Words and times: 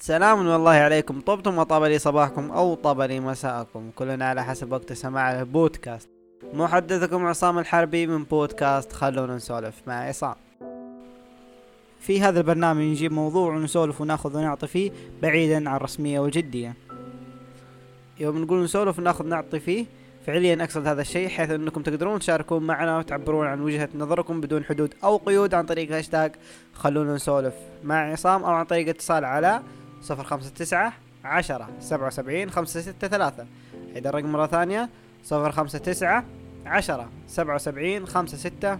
سلام 0.00 0.46
الله 0.46 0.70
عليكم. 0.70 1.20
طبتم 1.20 1.58
وطاب 1.58 1.82
لي 1.82 1.98
صباحكم 1.98 2.50
أو 2.50 2.74
طاب 2.74 3.00
لي 3.00 3.20
مساءكم. 3.20 3.90
كلنا 3.96 4.28
على 4.28 4.44
حسب 4.44 4.72
وقت 4.72 4.92
سماع 4.92 5.40
البودكاست. 5.40 6.08
محدثكم 6.54 7.26
عصام 7.26 7.58
الحربي 7.58 8.06
من 8.06 8.24
بودكاست 8.24 8.92
خلونا 8.92 9.36
نسولف 9.36 9.74
مع 9.86 9.94
عصام. 9.94 10.34
في 12.00 12.20
هذا 12.20 12.40
البرنامج 12.40 12.82
نجيب 12.82 13.12
موضوع 13.12 13.54
ونسولف 13.54 14.00
وناخذ 14.00 14.36
ونعطي 14.36 14.66
فيه 14.66 14.90
بعيدا 15.22 15.70
عن 15.70 15.76
الرسمية 15.76 16.20
والجدية 16.20 16.74
يوم 18.20 18.42
نقول 18.42 18.64
نسولف 18.64 18.98
وناخذ 18.98 19.26
نعطي 19.26 19.60
فيه 19.60 19.86
فعليا 20.26 20.64
أقصد 20.64 20.86
هذا 20.86 21.00
الشيء 21.00 21.28
حيث 21.28 21.50
أنكم 21.50 21.82
تقدرون 21.82 22.18
تشاركون 22.18 22.62
معنا 22.62 22.98
وتعبرون 22.98 23.46
عن 23.46 23.60
وجهة 23.60 23.88
نظركم 23.94 24.40
بدون 24.40 24.64
حدود 24.64 24.94
أو 25.04 25.16
قيود 25.16 25.54
عن 25.54 25.66
طريق 25.66 25.92
هاشتاج 25.92 26.32
خلونا 26.74 27.14
نسولف 27.14 27.54
مع 27.84 28.12
عصام 28.12 28.44
أو 28.44 28.50
عن 28.50 28.64
طريق 28.64 28.88
اتصال 28.88 29.24
على 29.24 29.62
صفر 30.00 30.24
خمسة 30.24 30.50
تسعة 30.50 30.92
عشرة 31.24 31.68
سبعة 31.80 32.06
وسبعين 32.06 32.50
خمسة 32.50 32.80
ستة 32.80 33.08
ثلاثة. 33.08 33.46
إذا 33.96 34.08
الرقم 34.08 34.32
مرة 34.32 34.46
ثانية 34.46 34.88
صفر 35.24 35.52
خمسة 35.52 35.78
تسعة 35.78 36.24
عشرة 36.66 37.08
سبعة 37.26 37.54
وسبعين 37.54 38.06
خمسة 38.06 38.36
ستة 38.36 38.78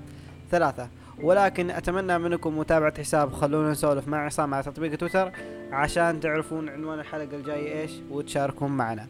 ثلاثة. 0.51 0.89
ولكن 1.23 1.71
أتمنى 1.71 2.19
منكم 2.19 2.59
متابعة 2.59 2.99
حساب 2.99 3.33
خلونا 3.33 3.71
نسولف 3.71 4.09
مع 4.09 4.25
عصام 4.25 4.55
على 4.55 4.63
تطبيق 4.63 4.95
تويتر 4.95 5.33
عشان 5.73 6.21
تعرفون 6.21 6.69
عنوان 6.69 7.01
الحلقة 7.01 7.37
الجاية 7.37 7.81
إيش 7.81 7.93
وتشاركون 8.11 8.71
معنا. 8.71 9.07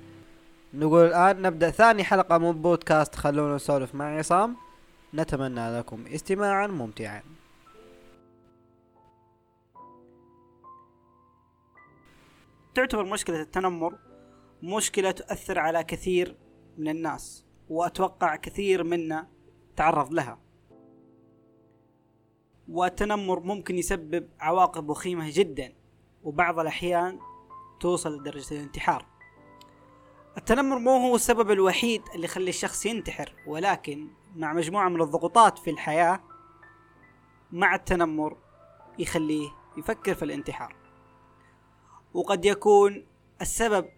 نقول 0.74 1.06
الآن 1.06 1.42
نبدأ 1.42 1.70
ثاني 1.70 2.04
حلقة 2.04 2.38
من 2.38 2.52
بودكاست 2.52 3.14
خلونا 3.14 3.54
نسولف 3.54 3.94
مع 3.94 4.18
عصام 4.18 4.56
نتمنى 5.14 5.78
لكم 5.78 6.04
استماعا 6.14 6.66
ممتعا. 6.66 7.22
تعتبر 12.78 13.04
مشكلة 13.04 13.40
التنمر 13.40 13.98
مشكلة 14.62 15.10
تؤثر 15.10 15.58
على 15.58 15.84
كثير 15.84 16.36
من 16.78 16.88
الناس 16.88 17.46
وأتوقع 17.68 18.36
كثير 18.36 18.84
منا 18.84 19.28
تعرض 19.76 20.12
لها. 20.12 20.40
والتنمر 22.68 23.40
ممكن 23.40 23.78
يسبب 23.78 24.28
عواقب 24.40 24.88
وخيمة 24.88 25.30
جدا 25.32 25.72
وبعض 26.24 26.58
الأحيان 26.58 27.18
توصل 27.80 28.16
لدرجة 28.16 28.54
الانتحار. 28.54 29.06
التنمر 30.36 30.78
مو 30.78 30.90
هو 30.90 31.14
السبب 31.14 31.50
الوحيد 31.50 32.02
اللي 32.14 32.24
يخلي 32.24 32.50
الشخص 32.50 32.86
ينتحر 32.86 33.32
ولكن 33.46 34.08
مع 34.36 34.52
مجموعة 34.52 34.88
من 34.88 35.00
الضغوطات 35.00 35.58
في 35.58 35.70
الحياة 35.70 36.20
مع 37.52 37.74
التنمر 37.74 38.36
يخليه 38.98 39.48
يفكر 39.76 40.14
في 40.14 40.24
الانتحار. 40.24 40.87
وقد 42.14 42.44
يكون 42.44 43.06
السبب 43.40 43.88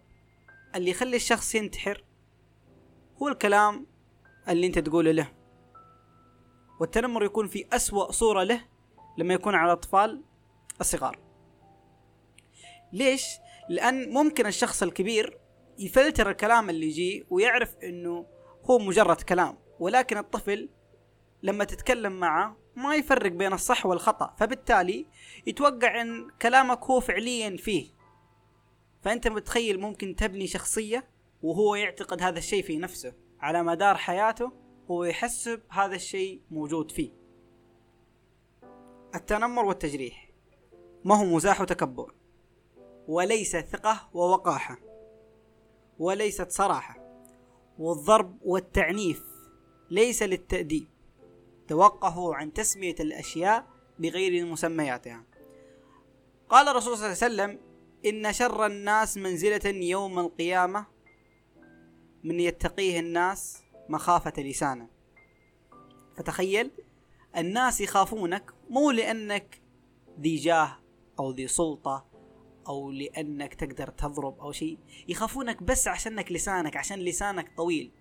اللي 0.75 0.91
يخلي 0.91 1.15
الشخص 1.15 1.55
ينتحر 1.55 2.03
هو 3.21 3.27
الكلام 3.27 3.87
اللي 4.49 4.67
انت 4.67 4.79
تقوله 4.79 5.11
له. 5.11 5.31
والتنمر 6.79 7.23
يكون 7.23 7.47
في 7.47 7.67
أسوأ 7.73 8.11
صورة 8.11 8.43
له 8.43 8.61
لما 9.17 9.33
يكون 9.33 9.55
على 9.55 9.65
الأطفال 9.65 10.23
الصغار. 10.81 11.19
ليش؟ 12.93 13.25
لأن 13.69 14.13
ممكن 14.13 14.45
الشخص 14.45 14.83
الكبير 14.83 15.37
يفلتر 15.79 16.29
الكلام 16.29 16.69
اللي 16.69 16.85
يجي 16.87 17.25
ويعرف 17.29 17.75
إنه 17.83 18.25
هو 18.69 18.79
مجرد 18.79 19.21
كلام 19.21 19.57
ولكن 19.79 20.17
الطفل 20.17 20.69
لما 21.43 21.63
تتكلم 21.63 22.19
معه 22.19 22.57
ما 22.75 22.95
يفرق 22.95 23.31
بين 23.31 23.53
الصح 23.53 23.85
والخطأ 23.85 24.35
فبالتالي 24.39 25.07
يتوقع 25.45 26.01
إن 26.01 26.29
كلامك 26.41 26.83
هو 26.83 26.99
فعليا 26.99 27.57
فيه. 27.57 28.00
فأنت 29.01 29.27
متخيل 29.27 29.79
ممكن 29.79 30.15
تبني 30.15 30.47
شخصية 30.47 31.07
وهو 31.43 31.75
يعتقد 31.75 32.21
هذا 32.21 32.37
الشيء 32.37 32.63
في 32.63 32.77
نفسه 32.77 33.13
على 33.39 33.63
مدار 33.63 33.97
حياته 33.97 34.51
هو 34.91 35.03
يحسب 35.03 35.61
هذا 35.69 35.95
الشيء 35.95 36.41
موجود 36.51 36.91
فيه. 36.91 37.11
التنمر 39.15 39.65
والتجريح. 39.65 40.29
ما 41.05 41.15
هو 41.15 41.25
مزاح 41.25 41.61
وتكبر. 41.61 42.13
وليس 43.07 43.57
ثقة 43.57 44.09
ووقاحة. 44.13 44.79
وليست 45.99 46.51
صراحة. 46.51 46.97
والضرب 47.79 48.37
والتعنيف 48.41 49.23
ليس 49.89 50.23
للتأديب. 50.23 50.87
توقفوا 51.67 52.35
عن 52.35 52.53
تسمية 52.53 52.95
الأشياء 52.99 53.67
بغير 53.99 54.45
مسمياتها. 54.45 55.23
قال 56.49 56.67
الرسول 56.67 56.97
صلى 56.97 57.05
الله 57.05 57.23
عليه 57.23 57.33
وسلم 57.33 57.70
إن 58.05 58.33
شر 58.33 58.65
الناس 58.65 59.17
منزلة 59.17 59.69
يوم 59.69 60.19
القيامة 60.19 60.85
من 62.23 62.39
يتقيه 62.39 62.99
الناس 62.99 63.63
مخافة 63.89 64.41
لسانه. 64.41 64.87
فتخيل 66.17 66.71
الناس 67.37 67.81
يخافونك 67.81 68.53
مو 68.69 68.91
لأنك 68.91 69.61
ذي 70.19 70.35
جاه 70.35 70.77
أو 71.19 71.31
ذي 71.31 71.47
سلطة 71.47 72.05
أو 72.67 72.91
لأنك 72.91 73.53
تقدر 73.53 73.87
تضرب 73.87 74.39
أو 74.39 74.51
شيء. 74.51 74.77
يخافونك 75.07 75.63
بس 75.63 75.87
عشانك 75.87 76.31
لسانك 76.31 76.77
عشان 76.77 76.99
لسانك 76.99 77.57
طويل. 77.57 77.91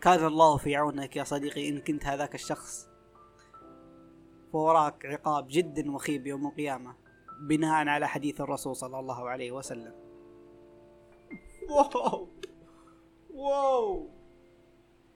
كان 0.00 0.26
الله 0.26 0.56
في 0.56 0.76
عونك 0.76 1.16
يا 1.16 1.24
صديقي 1.24 1.68
إن 1.68 1.80
كنت 1.80 2.04
هذاك 2.04 2.34
الشخص. 2.34 2.88
فوراك 4.52 5.06
عقاب 5.06 5.46
جدا 5.50 5.82
مخيب 5.82 6.26
يوم 6.26 6.46
القيامة. 6.46 7.05
بناء 7.40 7.88
على 7.88 8.08
حديث 8.08 8.40
الرسول 8.40 8.76
صلى 8.76 8.98
الله 8.98 9.28
عليه 9.28 9.52
وسلم. 9.52 9.94
واو. 11.70 12.28
واو. 13.34 14.08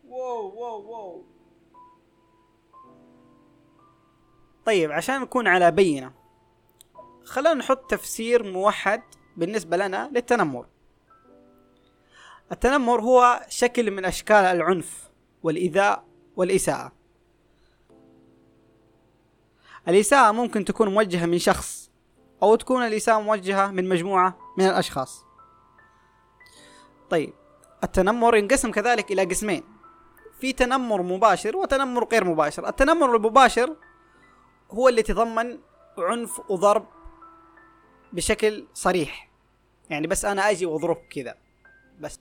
واو 0.08 0.60
واو 0.60 0.91
واو. 0.91 1.25
طيب 4.66 4.92
عشان 4.92 5.20
نكون 5.20 5.47
على 5.47 5.70
بينة 5.70 6.12
خلينا 7.25 7.54
نحط 7.54 7.91
تفسير 7.91 8.52
موحد 8.52 9.02
بالنسبة 9.37 9.76
لنا 9.76 10.10
للتنمر. 10.12 10.66
التنمر 12.52 13.00
هو 13.00 13.47
شكل 13.48 13.91
من 13.91 14.04
أشكال 14.04 14.44
العنف 14.44 15.10
والإيذاء 15.42 16.04
والإساءة. 16.37 16.92
الإساءة 19.88 20.32
ممكن 20.32 20.64
تكون 20.64 20.94
موجهة 20.94 21.26
من 21.26 21.38
شخص 21.38 21.79
أو 22.42 22.56
تكون 22.56 22.86
الإساءة 22.86 23.20
موجهة 23.20 23.70
من 23.70 23.88
مجموعة 23.88 24.38
من 24.56 24.66
الأشخاص. 24.66 25.24
طيب 27.10 27.32
التنمر 27.84 28.36
ينقسم 28.36 28.70
كذلك 28.70 29.12
إلى 29.12 29.24
قسمين. 29.24 29.64
في 30.40 30.52
تنمر 30.52 31.02
مباشر 31.02 31.56
وتنمر 31.56 32.04
غير 32.04 32.24
مباشر. 32.24 32.68
التنمر 32.68 33.16
المباشر 33.16 33.76
هو 34.70 34.88
اللي 34.88 35.00
يتضمن 35.00 35.58
عنف 35.98 36.50
وضرب 36.50 36.86
بشكل 38.12 38.66
صريح. 38.74 39.30
يعني 39.90 40.06
بس 40.06 40.24
أنا 40.24 40.50
أجي 40.50 40.66
وأضربك 40.66 41.08
كذا. 41.10 41.34
بس. 42.00 42.20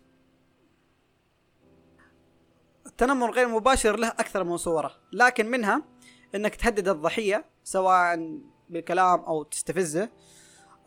التنمر 2.85 3.31
غير 3.31 3.47
مباشر 3.47 3.95
له 3.95 4.07
أكثر 4.07 4.43
من 4.43 4.57
صورة 4.57 4.91
لكن 5.13 5.45
منها 5.51 5.81
إنك 6.35 6.55
تهدد 6.55 6.87
الضحية 6.87 7.45
سواء 7.63 8.39
بالكلام 8.69 9.19
أو 9.19 9.43
تستفزه 9.43 10.09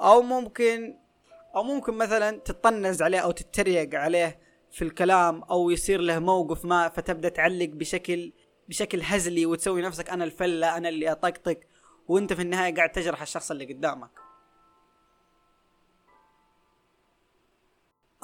أو 0.01 0.23
ممكن 0.23 0.99
أو 1.57 1.63
ممكن 1.63 1.95
مثلا 1.95 2.39
تطنز 2.39 3.03
عليه 3.03 3.19
أو 3.19 3.31
تتريق 3.31 3.95
عليه 3.95 4.39
في 4.71 4.83
الكلام 4.83 5.43
أو 5.43 5.71
يصير 5.71 6.01
له 6.01 6.19
موقف 6.19 6.65
ما 6.65 6.89
فتبدأ 6.89 7.29
تعلق 7.29 7.69
بشكل 7.69 8.33
بشكل 8.69 9.01
هزلي 9.03 9.47
وتسوي 9.47 9.83
نفسك 9.83 10.11
أنا 10.11 10.25
الفلة 10.25 10.77
أنا 10.77 10.89
اللي 10.89 11.13
أطقطق 11.13 11.61
وأنت 12.09 12.33
في 12.33 12.43
النهاية 12.43 12.75
قاعد 12.75 12.93
تجرح 12.93 13.23
الشخص 13.23 13.51
اللي 13.51 13.73
قدامك. 13.73 14.11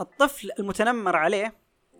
الطفل 0.00 0.50
المتنمر 0.58 1.16
عليه 1.16 1.54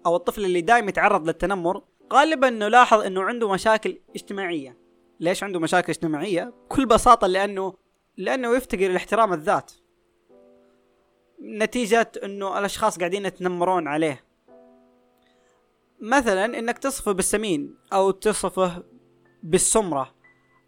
أو 0.07 0.17
الطفل 0.17 0.45
اللي 0.45 0.61
دائما 0.61 0.89
يتعرض 0.89 1.27
للتنمر 1.27 1.83
غالبا 2.13 2.51
نلاحظ 2.51 3.01
إنه 3.01 3.23
عنده 3.23 3.53
مشاكل 3.53 4.01
اجتماعية. 4.15 4.88
ليش 5.21 5.45
عنده 5.45 5.61
مشاكل 5.61 5.93
اجتماعية؟ 5.93 6.53
بكل 6.65 6.87
بساطة 6.87 7.27
لأنه 7.27 7.75
لأنه 8.17 8.57
يفتقر 8.57 8.87
الاحترام 8.87 9.33
الذات. 9.33 9.73
نتيجة 11.43 12.13
إنه 12.25 12.59
الأشخاص 12.59 12.99
قاعدين 12.99 13.27
يتنمرون 13.27 13.89
عليه. 13.89 14.25
مثلا 16.01 16.45
إنك 16.45 16.79
تصفه 16.79 17.13
بالسمين 17.13 17.77
أو 17.93 18.11
تصفه 18.11 18.83
بالسمرة 19.43 20.15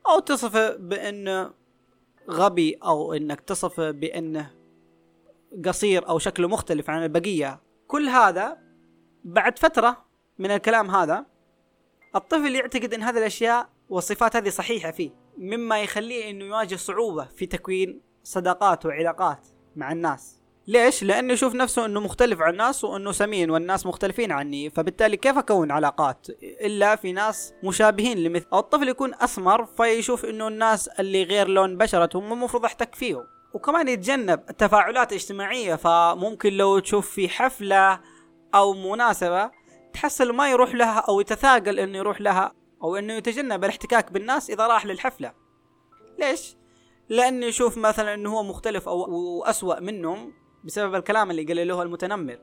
أو 0.09 0.19
تصفه 0.19 0.77
بانه 0.77 1.55
غبي 2.31 2.75
أو 2.75 3.13
إنك 3.13 3.41
تصفه 3.41 3.91
بانه 3.91 4.51
قصير 5.65 6.09
أو 6.09 6.19
شكله 6.19 6.49
مختلف 6.49 6.91
عن 6.91 7.03
البقية. 7.03 7.61
كل 7.87 8.09
هذا 8.09 8.59
بعد 9.25 9.59
فترة 9.59 10.05
من 10.39 10.51
الكلام 10.51 10.91
هذا 10.91 11.27
الطفل 12.15 12.55
يعتقد 12.55 12.95
إن 12.95 13.03
هذه 13.03 13.19
الأشياء 13.19 13.69
والصفات 13.91 14.37
هذه 14.37 14.49
صحيحة 14.49 14.91
فيه 14.91 15.11
مما 15.39 15.83
يخليه 15.83 16.31
إنه 16.31 16.45
يواجه 16.45 16.77
صعوبة 16.77 17.25
في 17.37 17.47
تكوين 17.47 18.01
صداقات 18.25 18.87
وعلاقات 18.87 19.47
مع 19.77 19.93
الناس. 19.93 20.41
ليش؟ 20.67 21.03
لأنه 21.03 21.33
يشوف 21.33 21.55
نفسه 21.55 21.87
إنه 21.87 22.01
مختلف 22.01 22.41
عن 22.41 22.53
الناس 22.53 22.85
وإنه 22.85 23.13
سمين 23.13 23.51
والناس 23.51 23.87
مختلفين 23.87 24.33
عني. 24.33 24.71
فبالتالي 24.71 25.17
كيف 25.17 25.39
أكون 25.39 25.71
علاقات؟ 25.71 26.27
إلا 26.43 26.97
في 26.97 27.13
ناس 27.13 27.55
مشابهين 27.65 28.19
لمثل. 28.19 28.47
أو 28.53 28.59
الطفل 28.59 28.89
يكون 28.89 29.15
أسمر 29.15 29.65
فيشوف 29.65 30.25
إنه 30.25 30.49
الناس 30.49 30.89
اللي 30.89 31.23
غير 31.23 31.49
لون 31.49 31.77
بشرتهم 31.77 32.33
المفروض 32.33 32.65
أحتك 32.65 32.95
فيهم. 32.95 33.25
وكمان 33.55 33.89
يتجنب 33.89 34.41
التفاعلات 34.51 35.13
الاجتماعية 35.13 35.75
فممكن 35.75 36.53
لو 36.53 36.79
تشوف 36.79 37.11
في 37.11 37.29
حفلة 37.29 38.01
أو 38.55 38.73
مناسبة 38.73 39.51
تحصل 39.93 40.33
ما 40.33 40.51
يروح 40.51 40.75
لها 40.75 40.99
أو 41.09 41.21
يتثاقل 41.21 41.79
إنه 41.79 41.99
يروح 41.99 42.21
لها 42.21 42.60
أو 42.83 42.97
إنه 42.97 43.13
يتجنب 43.13 43.65
الاحتكاك 43.65 44.13
بالناس 44.13 44.51
إذا 44.51 44.67
راح 44.67 44.87
للحفلة. 44.87 45.35
ليش؟ 46.19 46.57
لأنه 47.09 47.47
يشوف 47.47 47.79
مثلا 47.79 48.15
إنه 48.15 48.33
هو 48.33 48.43
مختلف 48.43 48.89
أو 48.89 49.45
اسوأ 49.45 49.81
منهم 49.81 50.33
بسبب 50.65 50.95
الكلام 50.95 51.31
اللي 51.31 51.45
قال 51.45 51.69
له 51.69 51.83
المتنمر. 51.83 52.39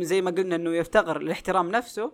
زي 0.00 0.22
ما 0.22 0.30
قلنا 0.30 0.56
إنه 0.56 0.70
يفتقر 0.70 1.18
لاحترام 1.18 1.70
نفسه 1.70 2.12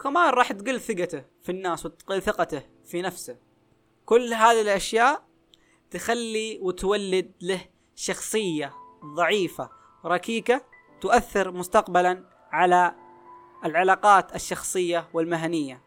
كمان 0.00 0.30
راح 0.30 0.52
تقل 0.52 0.80
ثقته 0.80 1.24
في 1.42 1.52
الناس 1.52 1.86
وتقل 1.86 2.22
ثقته 2.22 2.62
في 2.84 3.02
نفسه. 3.02 3.38
كل 4.04 4.34
هذه 4.34 4.60
الأشياء 4.60 5.26
تخلي 5.90 6.58
وتولد 6.62 7.32
له 7.40 7.60
شخصية 7.94 8.74
ضعيفة 9.04 9.70
ركيكة 10.04 10.62
تؤثر 11.00 11.52
مستقبلا 11.52 12.24
على 12.52 12.94
العلاقات 13.64 14.34
الشخصية 14.34 15.08
والمهنية. 15.12 15.85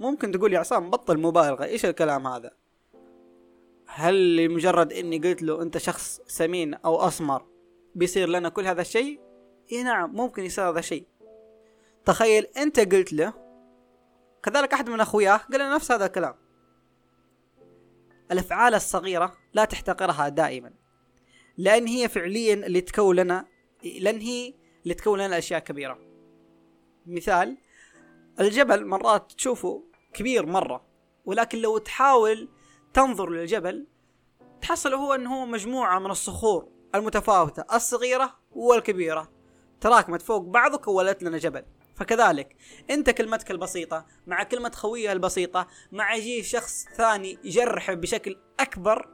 ممكن 0.00 0.32
تقول 0.32 0.52
يا 0.52 0.58
عصام 0.58 0.90
بطل 0.90 1.18
مبالغة 1.18 1.64
إيش 1.64 1.86
الكلام 1.86 2.26
هذا؟ 2.26 2.50
هل 3.86 4.36
لمجرد 4.36 4.92
إني 4.92 5.18
قلت 5.18 5.42
له 5.42 5.62
أنت 5.62 5.78
شخص 5.78 6.20
سمين 6.26 6.74
أو 6.74 7.08
أسمر 7.08 7.46
بيصير 7.94 8.28
لنا 8.28 8.48
كل 8.48 8.66
هذا 8.66 8.80
الشيء؟ 8.80 9.20
إي 9.72 9.82
نعم 9.82 10.14
ممكن 10.14 10.44
يصير 10.44 10.68
هذا 10.68 10.78
الشيء. 10.78 11.06
تخيل 12.04 12.44
أنت 12.44 12.80
قلت 12.80 13.12
له 13.12 13.32
كذلك 14.42 14.72
أحد 14.72 14.90
من 14.90 15.00
أخوياه 15.00 15.36
قال 15.36 15.60
له 15.60 15.74
نفس 15.74 15.92
هذا 15.92 16.06
الكلام. 16.06 16.34
الأفعال 18.32 18.74
الصغيرة 18.74 19.36
لا 19.54 19.64
تحتقرها 19.64 20.28
دائما 20.28 20.72
لأن 21.56 21.86
هي 21.86 22.08
فعليا 22.08 22.54
اللي 22.54 22.80
تكون 22.80 23.16
لنا 23.16 23.46
لأن 24.00 24.20
هي 24.20 24.54
اللي 24.82 24.94
تكون 24.94 25.20
لنا 25.20 25.38
أشياء 25.38 25.60
كبيرة. 25.60 25.98
مثال 27.06 27.56
الجبل 28.40 28.86
مرات 28.86 29.32
تشوفه 29.32 29.89
كبير 30.12 30.46
مرة. 30.46 30.86
ولكن 31.24 31.58
لو 31.58 31.78
تحاول 31.78 32.48
تنظر 32.94 33.30
للجبل 33.30 33.86
تحصل 34.62 34.94
هو 34.94 35.14
أنه 35.14 35.40
هو 35.40 35.46
مجموعة 35.46 35.98
من 35.98 36.10
الصخور 36.10 36.68
المتفاوتة 36.94 37.64
الصغيرة 37.74 38.36
والكبيرة. 38.52 39.30
تراكمت 39.80 40.22
فوق 40.22 40.42
بعض 40.42 40.74
وكونت 40.74 41.22
لنا 41.22 41.38
جبل. 41.38 41.64
فكذلك 41.96 42.56
أنت 42.90 43.10
كلمتك 43.10 43.50
البسيطة 43.50 44.06
مع 44.26 44.42
كلمة 44.42 44.70
خويه 44.70 45.12
البسيطة 45.12 45.66
مع 45.92 46.14
يجي 46.14 46.42
شخص 46.42 46.84
ثاني 46.96 47.38
يجرح 47.44 47.92
بشكل 47.92 48.36
أكبر 48.60 49.08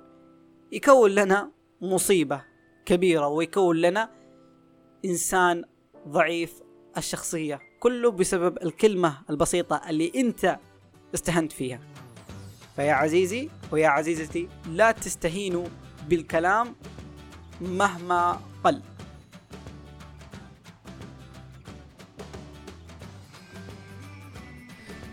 يكون 0.72 1.10
لنا 1.10 1.52
مصيبة 1.80 2.44
كبيرة 2.84 3.28
ويكون 3.28 3.76
لنا 3.76 4.10
إنسان 5.04 5.64
ضعيف 6.08 6.62
الشخصية. 6.96 7.60
كله 7.80 8.10
بسبب 8.10 8.62
الكلمة 8.62 9.22
البسيطة 9.30 9.80
اللي 9.88 10.12
أنت 10.16 10.58
استهنت 11.14 11.52
فيها. 11.52 11.78
فيا 12.76 12.92
عزيزي 12.92 13.48
ويا 13.72 13.88
عزيزتي 13.88 14.48
لا 14.68 14.90
تستهينوا 14.92 15.66
بالكلام 16.08 16.74
مهما 17.60 18.40
قل. 18.64 18.82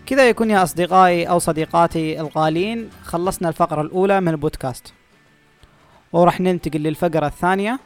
كذا 0.06 0.30
يكون 0.30 0.51
يا 0.51 0.63
أصدقائي 0.63 1.30
أو 1.30 1.40
صديقاتي 1.40 2.19
الغالين 2.19 2.89
خلصنا 3.04 3.50
الفقرة 3.50 3.81
الأولى 3.81 4.22
من 4.22 4.28
البودكاست. 4.28 4.94
وراح 6.13 6.42
ننتقل 6.42 6.80
للفقرة 6.80 7.28
الثانية 7.28 7.80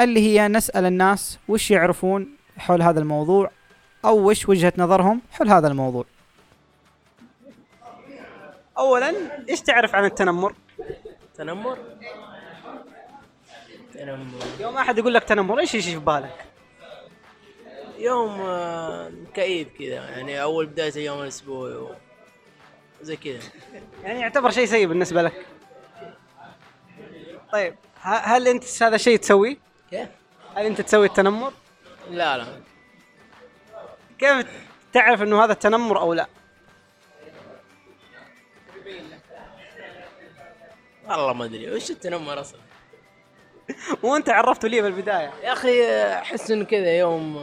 اللي 0.00 0.20
هي 0.20 0.48
نسأل 0.48 0.84
الناس 0.84 1.38
وش 1.48 1.70
يعرفون 1.70 2.28
حول 2.58 2.82
هذا 2.82 3.00
الموضوع 3.00 3.50
أو 4.04 4.30
وش 4.30 4.48
وجهة 4.48 4.72
نظرهم 4.78 5.22
حول 5.32 5.48
هذا 5.48 5.68
الموضوع. 5.68 6.04
أولا 8.78 9.14
إيش 9.48 9.60
تعرف 9.60 9.94
عن 9.94 10.04
التنمر؟ 10.04 10.54
تنمر 11.36 11.78
تنمر 13.94 14.44
يوم 14.60 14.76
أحد 14.76 14.98
يقول 14.98 15.14
لك 15.14 15.24
تنمر 15.24 15.58
إيش 15.58 15.74
يجي 15.74 15.90
في 15.92 15.98
بالك؟ 15.98 16.44
يوم 17.98 18.40
آه، 18.40 19.12
كئيب 19.34 19.68
كذا 19.78 19.94
يعني 19.94 20.42
أول 20.42 20.66
بداية 20.66 21.04
يوم 21.06 21.22
الأسبوع 21.22 21.68
و- 21.76 21.94
زي 23.02 23.16
كذا 23.16 23.38
يعني 24.04 24.20
يعتبر 24.20 24.50
شيء 24.50 24.66
سيء 24.66 24.86
بالنسبة 24.86 25.22
لك 25.22 25.46
طيب 27.52 27.74
هل 28.00 28.48
أنت 28.48 28.82
هذا 28.82 28.94
الشيء 28.94 29.18
تسويه؟ 29.18 29.56
كيف؟ 29.90 30.08
هل 30.56 30.66
أنت 30.66 30.80
تسوي 30.80 31.06
التنمر؟ 31.06 31.52
لا 32.10 32.38
لا 32.38 32.46
كيف 34.18 34.46
تعرف 34.92 35.22
إنه 35.22 35.44
هذا 35.44 35.52
التنمر 35.52 36.00
أو 36.00 36.14
لا؟ 36.14 36.26
والله 41.08 41.32
ما 41.32 41.44
أدري. 41.44 41.70
وش 41.70 41.90
التنمر 41.90 42.40
أصلا؟ 42.40 42.60
وانت 44.02 44.28
عرفته 44.28 44.68
لي 44.68 44.80
بالبداية؟ 44.80 45.32
يا 45.42 45.52
أخي 45.52 45.92
احس 46.12 46.50
انه 46.50 46.64
كذا 46.64 46.98
يوم 46.98 47.36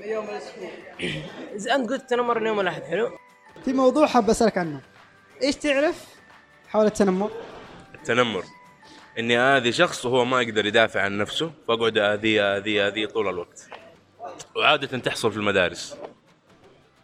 يوم 0.00 0.24
الأسبوع. 0.24 0.70
اذا 1.56 1.74
أنت 1.74 1.90
قلت 1.90 2.10
تنمر 2.10 2.46
يوم 2.46 2.60
الأحد 2.60 2.82
حلو؟ 2.82 3.18
في 3.64 3.72
موضوع 3.72 4.06
حاب 4.06 4.30
أسألك 4.30 4.58
عنه. 4.58 4.80
إيش 5.42 5.56
تعرف 5.56 6.04
حول 6.68 6.86
التنمر؟ 6.86 7.30
التنمر. 7.94 8.44
إني 9.18 9.38
آذي 9.38 9.72
شخص 9.72 10.06
وهو 10.06 10.24
ما 10.24 10.42
يقدر 10.42 10.66
يدافع 10.66 11.02
عن 11.02 11.18
نفسه 11.18 11.52
فأقعد 11.68 11.98
آذيه 11.98 12.56
آذيه 12.56 12.88
آذيه 12.88 13.06
طول 13.06 13.28
الوقت. 13.28 13.68
وعادة 14.56 14.98
تحصل 14.98 15.32
في 15.32 15.36
المدارس. 15.36 15.96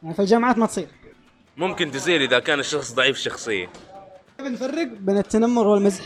يعني 0.02 0.14
في 0.14 0.22
الجامعات 0.22 0.58
ما 0.58 0.66
تصير. 0.66 0.88
ممكن 1.56 1.90
تصير 1.90 2.20
إذا 2.20 2.38
كان 2.38 2.60
الشخص 2.60 2.92
ضعيف 2.92 3.18
شخصيه 3.18 3.70
كيف 4.44 4.52
نفرق 4.52 4.88
بين 4.88 5.18
التنمر 5.18 5.66
والمزح؟ 5.66 6.04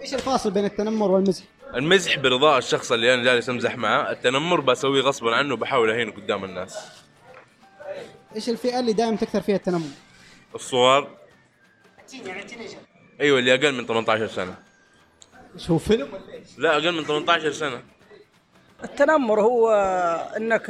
إيش 0.00 0.14
الفاصل 0.14 0.50
بين 0.50 0.64
التنمر 0.64 1.10
والمزح؟ 1.10 1.44
المزح 1.74 2.18
برضاء 2.18 2.58
الشخص 2.58 2.92
اللي 2.92 3.14
أنا 3.14 3.22
جالس 3.22 3.48
أمزح 3.48 3.76
معاه 3.76 4.12
التنمر 4.12 4.60
بسويه 4.60 5.02
غصبا 5.02 5.36
عنه 5.36 5.56
بحاول 5.56 5.90
اهينه 5.90 6.12
قدام 6.12 6.44
الناس 6.44 6.78
إيش 8.36 8.48
الفئة 8.48 8.80
اللي 8.80 8.92
دائما 8.92 9.16
تكثر 9.16 9.40
فيها 9.40 9.56
التنمر؟ 9.56 9.86
الصغار 10.54 11.08
أيوه 13.20 13.38
اللي 13.38 13.54
أقل 13.54 13.74
من 13.74 13.86
18 13.86 14.26
سنة 14.26 14.54
إيش 15.54 15.70
هو 15.70 15.78
فيلم 15.78 16.08
ولا 16.12 16.34
إيش؟ 16.34 16.58
لا 16.58 16.72
أقل 16.76 16.92
من 16.92 17.04
18 17.04 17.52
سنة 17.52 17.82
التنمر 18.84 19.40
هو 19.40 19.70
إنك 20.36 20.66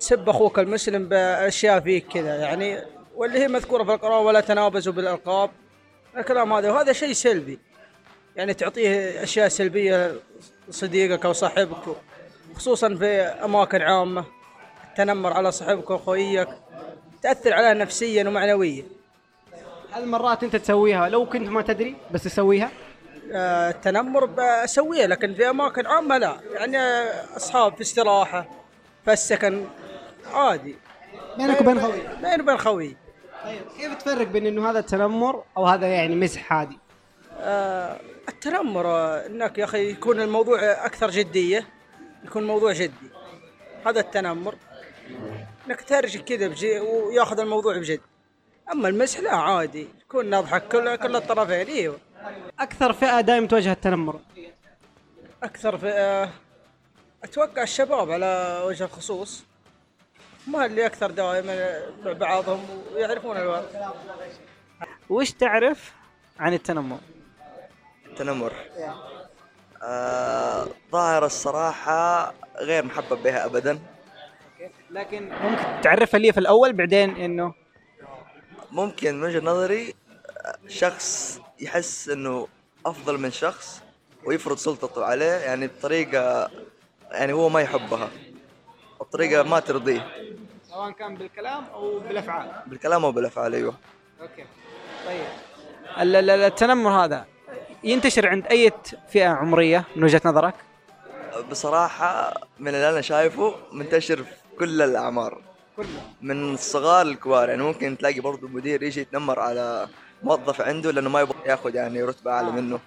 تسب 0.00 0.28
أخوك 0.28 0.58
المسلم 0.58 1.08
بأشياء 1.08 1.80
فيك 1.80 2.08
كذا 2.08 2.36
يعني 2.36 2.97
واللي 3.18 3.38
هي 3.38 3.48
مذكورة 3.48 3.84
في 3.84 3.94
القرآن 3.94 4.24
ولا 4.24 4.40
تنابزوا 4.40 4.92
بالألقاب. 4.92 5.50
الكلام 6.16 6.52
هذا 6.52 6.70
وهذا 6.70 6.92
شيء 6.92 7.12
سلبي. 7.12 7.58
يعني 8.36 8.54
تعطيه 8.54 9.22
أشياء 9.22 9.48
سلبية 9.48 10.20
لصديقك 10.68 11.24
أو 11.24 11.32
صاحبك 11.32 11.96
خصوصا 12.56 12.94
في 12.94 13.06
أماكن 13.20 13.82
عامة. 13.82 14.24
التنمر 14.88 15.32
على 15.32 15.52
صاحبك 15.52 15.90
واخويك 15.90 16.48
تأثر 17.22 17.52
عليه 17.52 17.72
نفسيا 17.72 18.28
ومعنويا. 18.28 18.84
هل 19.92 20.06
مرات 20.06 20.44
أنت 20.44 20.56
تسويها؟ 20.56 21.08
لو 21.08 21.26
كنت 21.26 21.48
ما 21.48 21.62
تدري 21.62 21.96
بس 22.10 22.22
تسويها؟ 22.22 22.70
آه، 23.32 23.70
التنمر 23.70 24.24
بسويه 24.24 25.06
لكن 25.06 25.34
في 25.34 25.50
أماكن 25.50 25.86
عامة 25.86 26.18
لا. 26.18 26.36
يعني 26.52 26.78
أصحاب 27.36 27.74
في 27.74 27.80
استراحة 27.80 28.48
في 29.04 29.12
السكن 29.12 29.66
عادي. 30.32 30.76
بينك 31.38 31.60
وبين 31.60 31.80
خويك. 31.80 32.08
بيني 32.22 32.42
وبين 32.42 32.58
خوي 32.58 32.96
طيب. 33.48 33.62
كيف 33.78 33.94
تفرق 33.94 34.26
بين 34.26 34.46
إنه 34.46 34.70
هذا 34.70 34.78
التنمر 34.78 35.44
أو 35.56 35.66
هذا 35.66 35.86
يعني 35.86 36.14
مزح 36.14 36.52
عادي؟ 36.52 36.78
آه 37.40 38.00
التنمر 38.28 38.86
إنك 39.26 39.58
يا 39.58 39.64
أخي 39.64 39.90
يكون 39.90 40.20
الموضوع 40.20 40.58
أكثر 40.62 41.10
جدية 41.10 41.66
يكون 42.24 42.46
موضوع 42.46 42.72
جدي. 42.72 43.10
هذا 43.86 44.00
التنمر 44.00 44.54
إنك 45.66 45.80
ترجع 45.80 46.20
كذا 46.20 46.48
بجي 46.48 46.80
وياخذ 46.80 47.40
الموضوع 47.40 47.78
بجد. 47.78 48.00
أما 48.72 48.88
المزح 48.88 49.20
لا 49.20 49.36
عادي. 49.36 49.88
يكون 50.00 50.30
نضحك 50.30 50.68
كل 50.68 50.96
كل 50.96 51.16
الطرفين 51.16 51.66
إيوه. 51.66 51.98
أكثر 52.60 52.92
فئة 52.92 53.20
دائما 53.20 53.46
تواجه 53.46 53.72
التنمر؟ 53.72 54.20
أكثر 55.42 55.78
في 55.78 55.88
آه 55.88 56.30
أتوقع 57.24 57.62
الشباب 57.62 58.10
على 58.10 58.62
وجه 58.66 58.84
الخصوص. 58.84 59.47
ما 60.48 60.66
اللي 60.66 60.86
أكثر 60.86 61.10
دائما 61.10 61.80
بعضهم 62.04 62.66
ويعرفون 62.94 63.36
الوضع. 63.36 63.62
وش 65.10 65.30
تعرف 65.30 65.92
عن 66.40 66.54
التنمر؟ 66.54 66.98
التنمر 68.06 68.52
آه 69.82 70.66
ظاهرة 70.92 71.26
الصراحة 71.26 72.34
غير 72.56 72.84
محبب 72.84 73.22
بها 73.22 73.44
أبدا. 73.44 73.78
لكن 74.90 75.28
ممكن 75.28 75.80
تعرفها 75.82 76.20
لي 76.20 76.32
في 76.32 76.40
الأول 76.40 76.72
بعدين 76.72 77.16
إنه؟ 77.16 77.54
ممكن 78.70 79.14
من 79.14 79.24
وجهة 79.24 79.40
نظري 79.40 79.94
شخص 80.68 81.40
يحس 81.60 82.08
إنه 82.08 82.48
أفضل 82.86 83.18
من 83.20 83.30
شخص 83.30 83.82
ويفرض 84.24 84.56
سلطته 84.56 85.04
عليه 85.04 85.32
يعني 85.32 85.66
بطريقة 85.66 86.50
يعني 87.10 87.32
هو 87.32 87.48
ما 87.48 87.60
يحبها. 87.60 88.10
بطريقة 89.00 89.42
ما 89.42 89.60
ترضيه 89.60 90.06
سواء 90.68 90.90
كان 90.90 91.14
بالكلام 91.16 91.64
أو 91.74 91.98
بالأفعال. 91.98 92.50
بالكلام 92.66 93.04
أو 93.04 93.12
بالأفعال 93.12 93.54
أيوه. 93.54 93.74
أوكي. 94.20 94.44
طيب. 95.06 95.24
ال- 96.00 96.16
ال- 96.16 96.30
التنمر 96.30 96.90
هذا 96.90 97.24
ينتشر 97.84 98.28
عند 98.28 98.46
أي 98.46 98.72
فئة 99.12 99.28
عمرية 99.28 99.84
من 99.96 100.04
وجهة 100.04 100.20
نظرك؟ 100.24 100.54
بصراحة 101.50 102.34
من 102.58 102.68
اللي 102.68 102.90
أنا 102.90 103.00
شايفه 103.00 103.54
منتشر 103.72 104.16
في 104.16 104.30
كل 104.58 104.82
الأعمار. 104.82 105.42
كله 105.76 105.86
من 106.22 106.54
الصغار 106.54 107.06
للكبار 107.06 107.48
يعني 107.48 107.62
ممكن 107.62 107.98
تلاقي 107.98 108.20
برضو 108.20 108.48
مدير 108.48 108.82
يجي 108.82 109.00
يتنمر 109.00 109.40
على 109.40 109.88
موظف 110.22 110.60
عنده 110.60 110.90
لأنه 110.90 111.10
ما 111.10 111.20
يبغى 111.20 111.36
ياخذ 111.46 111.74
يعني 111.74 112.02
رتبة 112.02 112.30
أعلى 112.30 112.50
منه. 112.50 112.78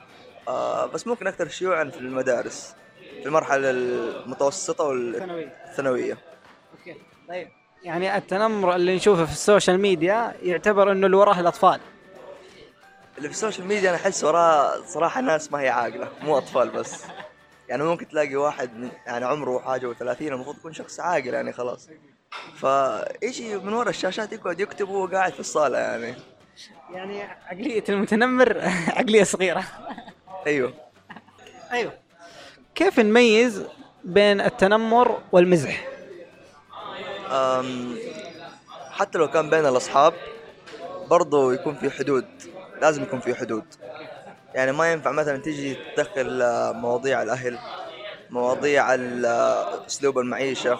آه 0.47 0.85
بس 0.85 1.07
ممكن 1.07 1.27
أكثر 1.27 1.47
شيوعا 1.47 1.83
في 1.83 1.97
المدارس. 1.99 2.75
في 3.21 3.25
المرحلة 3.27 3.69
المتوسطة 3.69 4.83
ثانويه 5.19 5.53
والثانوية. 5.65 6.17
okay. 6.79 6.95
طيب. 7.29 7.47
يعني 7.83 8.17
التنمر 8.17 8.75
اللي 8.75 8.95
نشوفه 8.95 9.25
في 9.25 9.31
ال 9.31 9.38
social 9.38 9.79
media 9.81 10.33
يعتبر 10.43 10.91
إنه 10.91 11.05
اللي 11.05 11.17
وراه 11.17 11.39
الأطفال. 11.39 11.79
اللي 13.17 13.29
في 13.29 13.33
ال 13.35 13.40
social 13.40 13.67
media 13.67 13.89
أنا 13.89 13.97
أحس 13.97 14.23
وراه 14.23 14.81
صراحة 14.85 15.21
ناس 15.21 15.51
ما 15.51 15.59
هي 15.59 15.69
عاقلة 15.69 16.09
مو 16.21 16.37
أطفال 16.37 16.69
بس. 16.69 17.03
يعني 17.69 17.83
ممكن 17.83 18.07
تلاقي 18.07 18.35
واحد 18.35 18.89
يعني 19.07 19.25
عمره 19.25 19.59
حاجة 19.59 19.93
و30 19.93 20.21
المفروض 20.21 20.57
يكون 20.57 20.73
شخص 20.73 20.99
عاقل 20.99 21.33
يعني 21.33 21.53
خلاص. 21.53 21.89
فيجي 22.55 23.57
من 23.57 23.73
ورا 23.73 23.89
الشاشات 23.89 24.33
يقعد 24.33 24.59
يكتب 24.59 24.89
وهو 24.89 25.07
قاعد 25.07 25.33
في 25.33 25.39
الصالة 25.39 25.77
يعني. 25.77 26.15
يعني 26.93 27.21
عقلية 27.23 27.83
المتنمر 27.89 28.57
عقلية 28.97 29.23
صغيرة. 29.23 29.63
أيوه. 30.47 30.73
أيوه. 31.71 31.93
كيف 32.75 32.99
نميز 32.99 33.63
بين 34.03 34.41
التنمر 34.41 35.19
والمزح؟ 35.31 35.87
حتى 38.91 39.17
لو 39.17 39.27
كان 39.27 39.49
بين 39.49 39.65
الأصحاب 39.65 40.13
برضو 41.09 41.51
يكون 41.51 41.75
في 41.75 41.89
حدود 41.89 42.25
لازم 42.81 43.03
يكون 43.03 43.19
في 43.19 43.35
حدود. 43.35 43.63
يعني 44.53 44.71
ما 44.71 44.91
ينفع 44.91 45.11
مثلا 45.11 45.37
تيجي 45.37 45.77
تدخل 45.95 46.41
آه، 46.41 46.71
مواضيع 46.71 47.23
الأهل 47.23 47.59
مواضيع 48.29 48.93
آه، 48.93 49.85
أسلوب 49.87 50.19
المعيشة. 50.19 50.79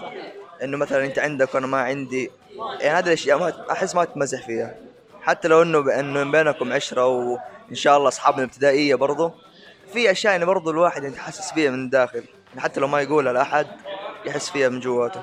إنه 0.63 0.77
مثلا 0.77 1.05
أنت 1.05 1.19
عندك 1.19 1.55
وأنا 1.55 1.67
ما 1.67 1.77
عندي. 1.77 2.31
يعني 2.79 3.00
هذه 3.00 3.07
الأشياء 3.07 3.39
ما 3.39 3.71
أحس 3.71 3.95
ما 3.95 4.05
تمزح 4.05 4.45
فيها. 4.45 4.75
حتى 5.21 5.48
لو 5.48 5.62
إنه 5.62 5.79
بإنه 5.79 6.31
بينكم 6.31 6.74
عشرة 6.74 7.07
وإن 7.07 7.75
شاء 7.75 7.98
الله 7.98 8.07
أصحاب 8.07 8.33
من 8.33 8.43
الابتدائية 8.43 8.95
برضو 8.95 9.31
في 9.93 10.12
أشياء 10.12 10.33
يعني 10.33 10.45
برضو 10.45 10.71
الواحد 10.71 11.03
يتحسس 11.03 11.53
فيها 11.53 11.71
من 11.71 11.86
الداخل 11.86 12.24
يعني 12.50 12.62
حتى 12.62 12.79
لو 12.79 12.88
ما 12.88 13.01
يقولها 13.01 13.33
لأحد 13.33 13.67
يحس 14.25 14.50
فيها 14.50 14.69
من 14.69 14.79
جواته. 14.79 15.21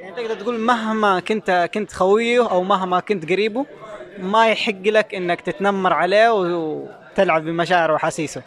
يعني 0.00 0.16
تقدر 0.16 0.40
تقول 0.40 0.58
مهما 0.58 1.20
كنت 1.20 1.70
كنت 1.74 1.92
خويه 1.92 2.50
أو 2.50 2.62
مهما 2.62 3.00
كنت 3.00 3.30
قريبه 3.30 3.66
ما 4.18 4.48
يحق 4.48 4.82
لك 4.82 5.14
إنك 5.14 5.40
تتنمر 5.40 5.92
عليه 5.92 6.30
وتلعب 6.32 7.44
بمشاعره 7.44 7.92
واحاسيسه 7.92 8.42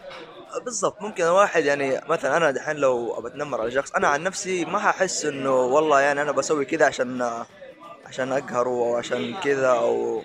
بالضبط. 0.66 1.02
ممكن 1.02 1.24
الواحد 1.24 1.66
يعني 1.66 2.02
مثلا 2.10 2.38
أنا 2.38 2.52
دحين 2.52 2.76
لو 2.76 3.22
بتنمر 3.22 3.62
على 3.62 3.72
شخص 3.72 3.92
أنا 3.92 4.08
عن 4.08 4.24
نفسي 4.24 4.66
ما 4.66 4.80
ححس 4.80 5.26
إنه 5.26 5.52
والله 5.52 6.00
يعني 6.00 6.22
أنا 6.22 6.32
بسوي 6.32 6.66
كذا 6.66 6.86
عشان 6.86 7.44
عشان 8.06 8.32
أقهره 8.32 8.70
أو 8.70 8.96
عشان 8.96 9.36
كذا 9.44 9.68
أو 9.68 10.22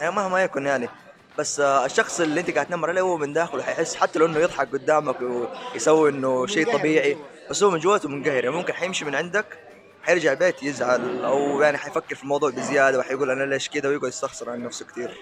يعني 0.00 0.14
مهما 0.14 0.42
يكن 0.42 0.66
يعني. 0.66 0.88
بس 1.38 1.60
آه، 1.60 1.86
الشخص 1.86 2.20
اللي 2.20 2.40
انت 2.40 2.50
قاعد 2.50 2.66
تنمر 2.66 2.88
عليه 2.88 3.00
هو 3.00 3.16
من 3.16 3.32
داخله 3.32 3.62
حيحس 3.62 3.94
حتى 3.94 4.18
لو 4.18 4.26
انه 4.26 4.38
يضحك 4.38 4.72
قدامك 4.72 5.16
ويسوي 5.74 6.10
انه 6.10 6.46
شيء 6.46 6.72
طبيعي 6.72 7.16
بس 7.50 7.62
هو 7.62 7.70
من 7.70 7.78
جواته 7.78 8.08
منقهر 8.08 8.44
يعني 8.44 8.56
ممكن 8.56 8.72
حيمشي 8.72 9.04
من 9.04 9.14
عندك 9.14 9.46
حيرجع 10.02 10.32
البيت 10.32 10.62
يزعل 10.62 11.24
أو 11.24 11.62
يعني 11.62 11.78
حيفكر 11.78 12.14
في 12.14 12.22
الموضوع 12.22 12.50
بزيادة 12.50 12.98
وحيقول 12.98 13.30
أنا 13.30 13.44
ليش 13.44 13.68
كذا 13.68 13.88
ويقعد 13.88 14.08
يستخسر 14.08 14.50
عن 14.50 14.62
نفسه 14.62 14.86
كثير 14.86 15.16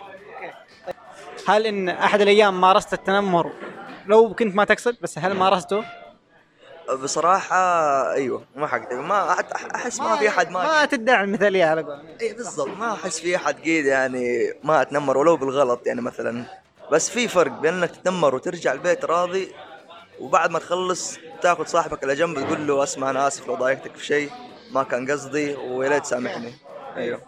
هل 1.48 1.66
إن 1.66 1.88
أحد 1.88 2.20
الأيام 2.20 2.60
مارست 2.60 2.92
التنمر؟ 2.92 3.52
لو 4.06 4.34
كنت 4.34 4.54
ما 4.54 4.64
تقصد 4.64 4.96
بس 5.02 5.18
هل 5.18 5.34
مارسته؟ 5.34 5.84
بصراحة 6.94 7.56
أيوه 8.12 8.44
ما 8.56 8.66
حقدر 8.66 9.00
ما 9.02 9.36
أحس 9.74 10.00
ما 10.00 10.16
في 10.16 10.28
أحد 10.28 10.50
ما 10.50 10.64
ما 10.64 10.84
تدعي 10.84 11.24
المثاليه 11.24 11.64
على 11.64 11.82
قولهم 11.82 12.04
اي 12.20 12.32
بالضبط 12.32 12.68
ما 12.68 12.92
أحس 12.92 13.20
في 13.20 13.36
أحد 13.36 13.54
قيد 13.60 13.84
يعني 13.86 14.52
ما 14.64 14.82
أتنمر 14.82 15.18
ولو 15.18 15.36
بالغلط 15.36 15.86
يعني 15.86 16.00
مثلا. 16.00 16.44
بس 16.90 17.10
في 17.10 17.28
فرق 17.28 17.50
بين 17.50 17.74
إنك 17.74 17.90
تتنمر 17.90 18.34
وترجع 18.34 18.72
البيت 18.72 19.04
راضي 19.04 19.52
وبعد 20.20 20.50
ما 20.50 20.58
تخلص 20.58 21.18
تاخذ 21.40 21.64
صاحبك 21.64 22.02
اللي 22.02 22.14
جنبك 22.14 22.46
تقول 22.46 22.66
له 22.66 22.82
أسمع 22.82 23.10
أنا 23.10 23.26
آسف 23.26 23.48
لو 23.48 23.54
ضايقتك 23.54 23.96
في 23.96 24.06
شيء 24.06 24.30
ما 24.70 24.82
كان 24.82 25.10
قصدي 25.10 25.54
ويا 25.56 25.88
ريت 25.88 26.02
تسامحني 26.02 26.52
أيوه. 26.96 27.20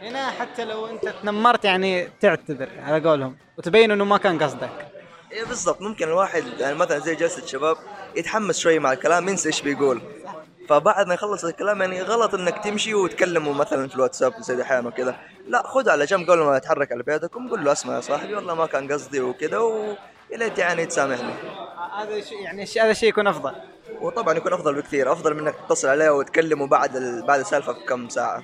هنا 0.00 0.30
حتى 0.30 0.64
لو 0.64 0.86
أنت 0.86 1.08
تنمرت 1.08 1.64
يعني 1.64 2.08
تعتذر 2.20 2.70
على 2.78 3.08
قولهم 3.08 3.36
وتبين 3.58 3.90
إنه 3.90 4.04
ما 4.04 4.16
كان 4.18 4.42
قصدك. 4.42 4.97
إيه 5.32 5.44
بالضبط 5.44 5.80
ممكن 5.82 6.08
الواحد 6.08 6.44
يعني 6.58 6.74
مثلا 6.74 6.98
زي 6.98 7.14
جلسة 7.14 7.46
شباب 7.46 7.76
يتحمس 8.16 8.58
شوي 8.58 8.78
مع 8.78 8.92
الكلام 8.92 9.28
ينسى 9.28 9.48
إيش 9.48 9.62
بيقول. 9.62 10.02
فبعد 10.68 11.06
ما 11.06 11.14
يخلص 11.14 11.44
الكلام 11.44 11.80
يعني 11.80 12.02
غلط 12.02 12.34
إنك 12.34 12.64
تمشي 12.64 12.94
وتكلمه 12.94 13.52
مثلا 13.52 13.88
في 13.88 13.94
الواتساب 13.94 14.34
زي 14.40 14.56
دحين 14.56 14.86
وكذا. 14.86 15.16
لا 15.46 15.62
خذ 15.62 15.90
على 15.90 16.04
جنب 16.04 16.30
قبل 16.30 16.38
ما 16.38 16.58
تتحرك 16.58 16.92
على 16.92 17.02
بيتكم 17.02 17.48
قول 17.48 17.64
له 17.64 17.72
أسمع 17.72 17.96
يا 17.96 18.00
صاحبي 18.00 18.34
والله 18.34 18.54
ما 18.54 18.66
كان 18.66 18.92
قصدي 18.92 19.20
وكذا 19.20 19.58
ويا 19.58 19.96
ليت 20.32 20.58
يعني 20.58 20.86
تسامحني. 20.86 21.34
هذا 21.98 22.20
شيء 22.20 22.40
يعني 22.42 22.64
هذا 22.64 22.90
الشيء 22.90 23.08
يكون 23.08 23.26
أفضل. 23.26 23.54
وطبعا 24.00 24.34
يكون 24.34 24.52
أفضل 24.52 24.74
بكثير 24.74 25.12
أفضل 25.12 25.34
من 25.34 25.40
إنك 25.40 25.54
تتصل 25.54 25.88
عليه 25.88 26.10
وتكلمه 26.10 26.66
بعد 26.66 26.96
ال... 26.96 27.26
بعد 27.26 27.40
السالفة 27.40 27.72
بكم 27.72 28.08
ساعة. 28.08 28.42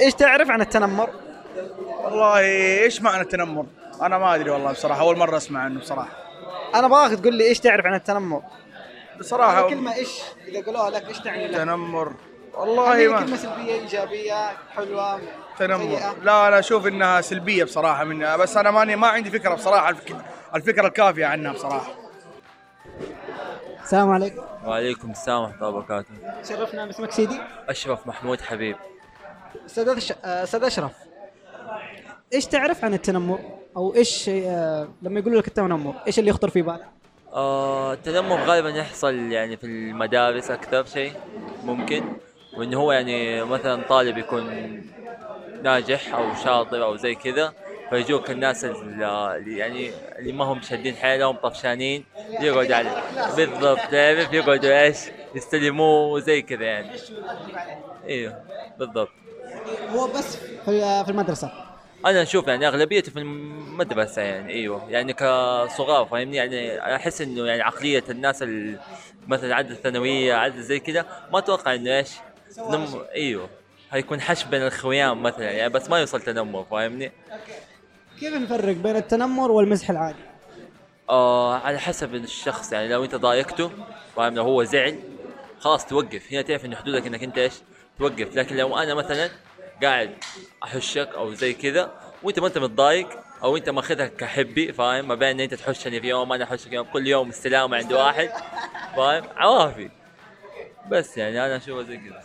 إيش 0.00 0.14
تعرف 0.14 0.50
عن 0.50 0.60
التنمر؟ 0.60 1.10
والله 2.04 2.40
إيش 2.82 3.02
معنى 3.02 3.22
التنمر؟ 3.22 3.66
أنا 4.02 4.18
ما 4.18 4.34
أدري 4.34 4.50
والله 4.50 4.72
بصراحة 4.72 5.00
أول 5.00 5.18
مرة 5.18 5.36
أسمع 5.36 5.60
عنه 5.60 5.80
بصراحة. 5.80 6.08
أنا 6.74 6.86
ابغاك 6.86 7.18
تقول 7.20 7.34
لي 7.34 7.44
إيش 7.44 7.60
تعرف 7.60 7.86
عن 7.86 7.94
التنمر؟ 7.94 8.42
بصراحة 9.18 9.68
كلمة 9.68 9.94
إيش 9.94 10.20
إذا 10.48 10.64
قالوها 10.64 10.90
لك 10.90 11.08
إيش 11.08 11.18
تعني 11.18 11.48
لك؟ 11.48 11.56
تنمر. 11.56 12.12
والله 12.54 12.96
هي 12.96 13.08
ما 13.08 13.20
كلمة 13.20 13.36
سلبية 13.36 13.74
إيجابية 13.74 14.48
حلوة 14.76 15.20
تنمر. 15.58 15.78
سيئة؟ 15.78 16.14
لا 16.22 16.48
أنا 16.48 16.58
أشوف 16.58 16.86
إنها 16.86 17.20
سلبية 17.20 17.64
بصراحة 17.64 18.04
منها 18.04 18.36
بس 18.36 18.56
أنا 18.56 18.70
ماني 18.70 18.96
ما 18.96 19.06
عندي 19.06 19.30
فكرة 19.30 19.54
بصراحة 19.54 19.88
الفك- 19.88 20.16
الفكرة 20.54 20.86
الكافية 20.86 21.26
عنها 21.26 21.52
بصراحة. 21.52 21.92
السلام 23.82 24.10
عليكم. 24.10 24.42
وعليكم 24.64 25.10
السلام 25.10 25.40
ورحمة 25.42 25.56
الله 25.56 25.68
وبركاته. 25.68 26.10
شرفنا 26.48 26.86
باسمك 26.86 27.12
سيدي؟ 27.12 27.40
أشرف 27.68 28.06
محمود 28.06 28.40
حبيب. 28.40 28.76
أستاذ 29.66 30.14
أستاذ 30.24 30.64
أشرف. 30.64 30.92
إيش 32.32 32.46
تعرف 32.46 32.84
عن 32.84 32.94
التنمر؟ 32.94 33.40
أو 33.76 33.94
إيش 33.94 34.28
آه، 34.28 34.88
لما 35.02 35.20
يقولوا 35.20 35.40
لك 35.40 35.48
التنمر 35.48 35.94
إيش 36.06 36.18
اللي 36.18 36.30
يخطر 36.30 36.50
في 36.50 36.62
بالك؟ 36.62 36.86
آه 37.32 37.92
التنمر 37.92 38.36
غالبا 38.40 38.68
يحصل 38.68 39.14
يعني 39.14 39.56
في 39.56 39.64
المدارس 39.64 40.50
أكثر 40.50 40.84
شيء 40.84 41.12
ممكن 41.64 42.04
وإنه 42.58 42.80
هو 42.80 42.92
يعني 42.92 43.44
مثلا 43.44 43.82
طالب 43.88 44.18
يكون 44.18 44.82
ناجح 45.62 46.14
أو 46.14 46.34
شاطر 46.44 46.84
أو 46.84 46.96
زي 46.96 47.14
كذا 47.14 47.52
فيجوك 47.90 48.30
الناس 48.30 48.64
اللي 48.64 49.58
يعني 49.58 49.90
اللي 50.18 50.32
ما 50.32 50.44
هم 50.44 50.62
شادين 50.62 50.94
حيلهم 50.94 51.36
طفشانين 51.36 52.04
يقعدوا 52.40 52.76
عليه 52.76 53.02
بالضبط 53.36 53.78
تعرف؟ 53.90 54.32
يقعدوا 54.32 54.82
إيش؟ 54.82 54.98
يستلموه 55.34 56.12
وزي 56.12 56.42
كذا 56.42 56.64
يعني. 56.64 56.90
إيوه 58.08 58.42
بالضبط. 58.78 59.08
هو 59.94 60.06
بس 60.06 60.36
في 60.64 61.04
المدرسة. 61.08 61.65
أنا 62.06 62.22
أشوف 62.22 62.48
يعني 62.48 62.68
اغلبيته 62.68 63.12
في 63.12 63.18
المدرسة 63.18 64.22
يعني 64.22 64.52
إيوه. 64.52 64.90
يعني 64.90 65.12
كصغار 65.12 66.06
فاهمني؟ 66.10 66.36
يعني 66.36 66.80
أحس 66.96 67.20
إنه 67.20 67.46
يعني 67.46 67.62
عقلية 67.62 68.04
الناس 68.10 68.42
ال- 68.42 68.78
مثلا 69.28 69.54
عدد 69.54 69.70
الثانوية 69.70 70.34
عدد 70.34 70.60
زي 70.60 70.80
كذا 70.80 71.06
ما 71.32 71.38
أتوقع 71.38 71.74
إنه 71.74 71.96
إيش؟ 71.98 72.10
نم... 72.58 72.86
إيوه. 73.14 73.48
هيكون 73.92 74.20
حش 74.20 74.44
بين 74.44 74.62
الخويان 74.62 75.16
مثلا 75.16 75.50
يعني 75.50 75.68
بس 75.72 75.90
ما 75.90 75.98
يوصل 76.00 76.20
تنمر 76.20 76.64
فاهمني؟ 76.70 77.12
كيف 78.20 78.34
نفرق 78.34 78.76
بين 78.76 78.96
التنمر 78.96 79.50
والمزح 79.50 79.90
العادي؟ 79.90 80.18
آه 81.10 81.54
على 81.58 81.78
حسب 81.78 82.14
الشخص 82.14 82.72
يعني 82.72 82.88
لو 82.88 83.04
أنت 83.04 83.14
ضايقته 83.14 83.70
فاهم؟ 84.16 84.34
لو 84.34 84.42
هو 84.42 84.64
زعل 84.64 84.98
خلاص 85.60 85.86
توقف. 85.86 86.32
هنا 86.32 86.42
تعرف 86.42 86.64
إنه 86.64 86.76
حدودك 86.76 87.06
إنك 87.06 87.22
أنت 87.22 87.38
إيش؟ 87.38 87.54
توقف. 87.98 88.36
لكن 88.36 88.56
لو 88.56 88.76
أنا 88.78 88.94
مثلا 88.94 89.30
قاعد 89.82 90.10
أحشك 90.64 91.08
أو 91.14 91.34
زي 91.34 91.52
كذا 91.52 92.00
وأنت 92.22 92.38
ما 92.38 92.46
أنت 92.46 92.58
متضايق 92.58 93.08
أو 93.42 93.56
أنت 93.56 93.68
ماخذها 93.68 94.06
كحبي 94.06 94.72
فاهم؟ 94.72 95.08
ما 95.08 95.14
بين 95.14 95.28
إن 95.28 95.40
أنت 95.40 95.54
تحشني 95.54 96.00
في 96.00 96.08
يوم 96.08 96.32
أنا 96.32 96.44
أحشك 96.44 96.72
يوم 96.72 96.86
كل 96.92 97.06
يوم 97.06 97.28
استلامه 97.28 97.76
عند 97.76 97.92
واحد 97.92 98.30
فاهم؟ 98.96 99.24
عوافي. 99.36 99.90
بس 100.90 101.18
يعني 101.18 101.46
أنا 101.46 101.56
أشوفها 101.56 101.82
زي 101.82 101.96
كذا. 101.96 102.22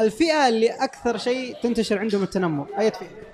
الفئة 0.00 0.48
اللي 0.48 0.70
أكثر 0.70 1.18
شيء 1.18 1.56
تنتشر 1.62 1.98
عندهم 1.98 2.22
التنمر 2.22 2.66
أي 2.78 2.90
فئة؟ 2.90 3.31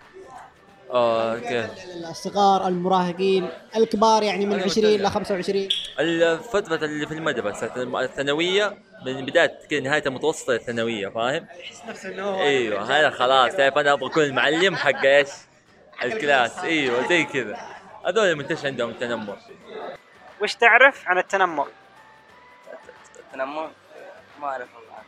آه 0.90 1.38
كيف؟ 1.38 1.71
الصغار 2.11 2.68
المراهقين 2.68 3.49
الكبار 3.76 4.23
يعني 4.23 4.47
من 4.47 4.52
أنا 4.52 4.64
20 4.64 4.87
ل 4.87 4.95
متابع. 4.95 5.11
25 5.11 5.68
الفترة 6.00 6.85
اللي 6.85 7.07
في 7.07 7.14
المدرسة 7.14 7.73
الثانوية 8.00 8.78
من 9.07 9.26
بداية 9.26 9.59
كذا 9.71 9.80
نهاية 9.80 10.02
المتوسطة 10.07 10.52
للثانوية 10.52 11.09
فاهم؟ 11.09 11.47
نفسه 11.88 12.09
انه 12.09 12.23
هو 12.25 12.40
أيوه 12.40 12.99
هذا 12.99 13.11
خلاص. 13.11 13.57
تعرف 13.57 13.78
أنا 13.78 13.92
أبغى 13.92 14.11
أكون 14.11 14.23
المعلم 14.23 14.76
حق 14.76 15.04
إيش؟ 15.04 15.28
الكلاس. 16.04 16.59
أيوه 16.59 17.09
زي 17.09 17.25
كذا. 17.25 17.59
هذول 18.07 18.25
المنتشر 18.25 18.66
عندهم 18.66 18.90
التنمر 18.90 19.38
وش 20.42 20.54
تعرف 20.54 21.09
عن 21.09 21.18
التنمر؟ 21.18 21.68
التنمر؟ 23.18 23.71
ما 24.40 24.47
أعرف 24.47 24.68
والله. 24.76 24.99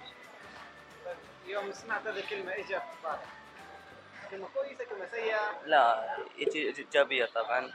يوم 1.49 1.73
سمعت 1.73 2.07
هذه 2.07 2.19
الكلمة 2.19 2.53
إيش 2.53 2.67
جاء 2.69 2.79
في 2.79 3.07
بالك؟ 3.09 3.21
كلمه 4.31 4.47
كويسه 4.55 4.85
كلمه 4.85 5.07
سيئه 5.11 5.67
لا 5.67 6.17
إيجابية 6.39 7.29
طبعا. 7.35 7.71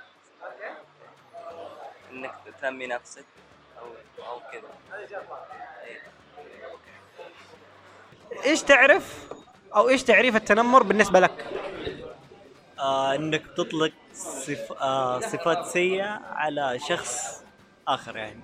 إنك 2.12 2.36
تنمي 2.62 2.88
نفسك 2.88 3.26
أو 3.80 3.86
أو 4.28 4.40
كذا 4.52 4.70
إيش 8.46 8.64
تعرف 8.64 9.34
أو 9.76 9.90
إيش 9.90 10.04
تعريف 10.04 10.36
التنمر 10.36 10.84
بالنسبة 10.84 11.20
لك؟ 11.20 11.46
آه 12.80 13.16
إنك 13.16 13.48
تطلق 13.58 13.94
صف... 14.14 14.72
آه 14.72 15.20
صفات 15.20 15.66
سيئة 15.66 16.22
على 16.34 16.80
شخص 16.80 17.44
آخر 17.88 18.18
يعني. 18.18 18.42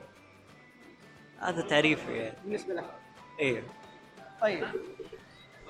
هذا 1.39 1.61
تعريفي 1.61 2.17
يعني. 2.17 2.35
بالنسبة 2.43 2.73
لك. 2.73 2.85
أيوه 3.39 3.63
طيب. 4.41 4.67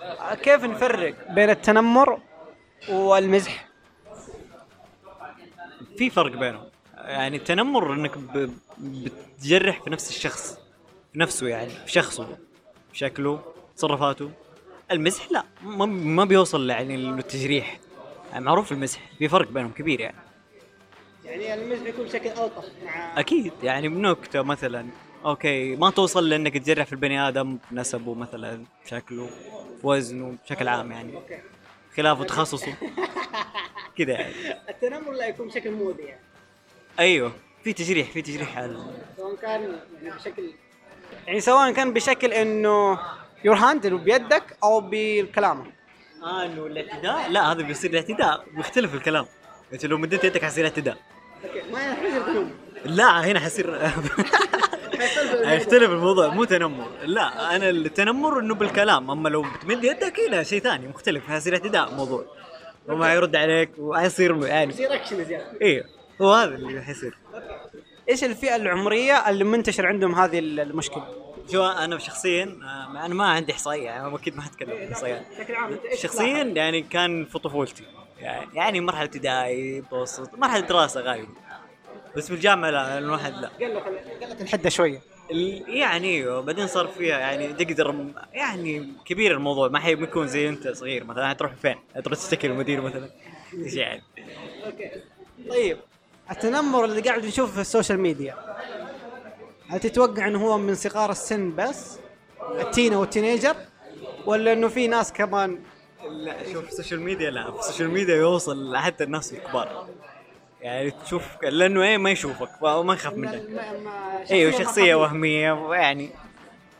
آه، 0.02 0.36
كيف 0.36 0.64
نفرق 0.64 1.32
بين 1.32 1.50
التنمر 1.50 2.20
والمزح؟ 2.90 3.68
في 5.98 6.10
فرق 6.10 6.32
بينهم. 6.32 6.64
يعني 6.98 7.38
التنمر 7.38 7.94
إنك 7.94 8.18
ب... 8.18 8.54
بتجرح 8.78 9.82
في 9.84 9.90
نفس 9.90 10.10
الشخص 10.10 10.60
في 11.14 11.20
نفسه 11.20 11.48
يعني 11.48 11.70
في 11.70 11.92
شخصه 11.92 12.38
شكله 12.94 13.42
تصرفاته. 13.76 14.32
المزح 14.92 15.32
لا 15.32 15.44
ما, 15.64 15.86
ما 15.86 16.26
بيوصل 16.26 16.70
يعني 16.70 16.98
للتجريح. 16.98 17.80
يعني 18.32 18.46
معروف 18.46 18.72
المزح 18.72 19.00
في 19.20 19.28
فرق 19.30 19.48
بينهم 19.48 19.72
كبير 19.72 20.00
يعني. 20.00 20.18
يعني 21.26 21.54
المزح 21.54 21.86
يكون 21.86 22.06
بشكل 22.06 22.30
ألطف 22.30 22.66
مع 22.86 23.20
أكيد 23.20 23.54
يعني 23.64 23.90
بنكته 23.90 24.42
مثلا 24.42 24.88
أوكي 25.26 25.76
ما 25.76 25.90
توصل 25.90 26.30
لإنك 26.30 26.58
تجرح 26.58 26.86
في 26.86 26.94
البني 26.94 27.28
آدم 27.28 27.58
نسبه 27.72 28.14
مثلا 28.14 28.64
شكله 28.86 29.30
وزنه 29.84 30.38
بشكل 30.46 30.68
عام 30.68 30.92
يعني. 30.92 31.14
خلافه 31.98 32.24
تخصصه 32.24 32.74
كذا 33.98 34.12
يعني. 34.12 34.34
التنمر 34.70 35.12
لا 35.12 35.28
يكون 35.28 35.48
بشكل 35.48 35.72
مؤذي 35.72 36.04
يعني. 36.04 36.22
أيوه. 37.00 37.32
في 37.64 37.74
تجريح 37.74 38.12
في 38.12 38.22
تجريح 38.22 38.58
على 38.58 38.78
سواء 39.18 39.36
كان 39.36 39.80
يعني 40.04 40.16
بشكل 40.16 40.52
يعني 41.28 41.40
سواء 41.40 41.72
كان 41.74 41.94
بشكل 41.94 42.34
إنه 42.34 43.00
your 43.44 43.56
hand 43.56 43.88
بيدك 43.88 44.58
أو 44.64 44.80
بالكلام. 44.82 45.72
آه 46.24 46.46
إنه 46.46 46.66
الإعتداء؟ 46.66 47.30
لا 47.30 47.52
هذا 47.52 47.62
بيصير 47.64 47.92
الاعتداء. 47.92 48.46
بيختلف 48.56 48.96
الكلام. 48.96 49.26
انت 49.74 49.86
لو 49.86 49.98
مديت 49.98 50.24
يدك 50.24 50.46
حيصير 50.46 50.66
اعتداء 50.66 50.98
okay 51.46 51.72
ما 51.72 51.80
يحتاج 51.80 52.46
لا 52.86 53.26
هنا 53.26 53.40
حيصير 53.40 53.76
حيختلف 55.46 55.92
الموضوع 55.92 56.28
مو 56.28 56.44
تنمر. 56.44 56.88
لا 57.04 57.56
أنا 57.56 57.70
التنمر 57.70 58.40
إنه 58.40 58.56
بالكلام 58.56 59.12
أما 59.12 59.30
لو 59.30 59.42
بتمد 59.42 59.84
يدك 59.84 60.20
هنا 60.20 60.44
شيء 60.44 60.60
ثاني 60.60 60.88
مختلف. 60.88 61.28
حيصير 61.28 61.54
اعتداء 61.54 61.94
موضوع. 61.96 62.26
وما 62.88 63.06
حيرد 63.06 63.36
عليك 63.36 63.72
وحيصير 63.78 64.46
يعني. 64.46 64.74
يصير 64.74 64.94
أكشن 64.94 65.24
زيادة. 65.26 65.62
أيوه 65.62 65.86
هو 66.22 66.34
هذا 66.34 66.56
اللي 66.56 66.82
حيصير 66.82 67.18
إيش 68.10 68.24
الفئة 68.24 68.56
العمرية 68.56 69.30
اللي 69.30 69.44
منتشر 69.44 69.88
عندهم 69.88 70.16
هذه 70.16 70.40
المشكلة؟ 70.40 71.08
شو 71.52 71.66
أنا 71.66 71.98
شخصيا 72.00 72.60
آه، 72.64 73.06
أنا 73.06 73.14
ما 73.14 73.26
عندي 73.26 73.52
إحصائية 73.52 73.86
يعني 73.86 74.16
أكيد 74.16 74.36
ما 74.36 74.42
حتكلم 74.42 74.72
عن 74.72 74.92
إحصائيات. 74.92 75.26
شخصيا 76.04 76.44
يعني 76.44 76.82
كان 76.82 77.26
في 77.26 77.40
طفولتي. 77.40 77.84
يعني 78.20 78.48
يعني 78.54 78.80
مرحلة 78.80 79.04
ابتدائي 79.04 79.82
متوسط 79.82 80.30
مرحلة 80.38 80.60
دراسة 80.60 81.02
غالبا. 81.02 81.28
بس 82.18 82.28
في 82.28 82.34
الجامعة 82.34 82.70
لا 82.70 82.98
الواحد 82.98 83.34
لا. 83.34 83.50
قلت 84.30 84.42
الحده 84.42 84.70
شوية. 84.70 85.02
يعني 85.68 86.08
أيوه 86.08 86.42
بعدين 86.42 86.68
صار 86.68 86.88
فيها 86.88 87.20
يعني 87.20 87.54
تقدر 87.54 88.06
يعني 88.34 88.94
كبير 89.06 89.32
الموضوع 89.32 89.68
ما 89.68 89.80
حي 89.80 89.96
بيكون 89.96 90.28
زي 90.28 90.50
أنت 90.50 90.68
صغير 90.68 91.04
مثلا 91.04 91.30
حتروح 91.30 91.54
فين؟ 91.56 91.76
حتروح 91.96 92.20
تشتكي 92.20 92.48
للمدير 92.48 92.82
مثلا. 92.82 93.10
إيش 93.54 93.74
يعني؟ 93.74 94.04
طيب. 95.50 95.78
التنمر 96.32 96.86
اللي 96.86 97.02
قاعد 97.02 97.26
نشوفه 97.26 97.54
في 97.54 97.62
ال 97.62 97.67
social 97.67 98.00
media 98.00 98.36
هل 99.70 99.80
تتوقع 99.80 100.28
إنه 100.28 100.46
هو 100.46 100.58
من 100.58 100.76
صغار 100.76 101.12
السن 101.12 101.56
بس؟ 101.56 102.00
ال 102.60 102.68
teen 102.68 103.00
وال 103.00 103.11
teenager 103.11 103.56
ولا 104.26 104.54
إنه 104.54 104.68
في 104.68 104.88
ناس 104.88 105.14
كمان؟ 105.14 105.60
لا 106.10 106.54
شوف 106.54 106.70
ال 106.70 106.74
social 106.74 107.02
media 107.02 107.32
لا. 107.32 107.52
في 107.52 107.60
ال 107.60 107.64
social 107.64 107.90
media 107.90 108.16
يوصل 108.16 108.78
حتى 108.78 109.04
الناس 109.04 109.34
الكبار. 109.34 109.88
يعني 110.62 110.92
تشوف 110.92 111.24
لأنه 111.44 111.84
إيه 111.84 111.98
ما 111.98 112.12
يشوفك 112.12 112.50
فما 112.62 112.94
يخاف 112.94 113.14
منك. 113.14 113.44
أيوه 114.32 114.52
شخصية 114.52 114.96
وهمية 114.96 115.74
يعني 115.74 116.10